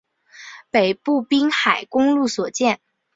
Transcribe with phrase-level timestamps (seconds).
[0.71, 2.81] 北部滨海公路所见